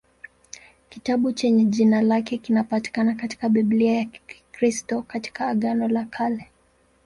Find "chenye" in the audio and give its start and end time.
1.31-1.65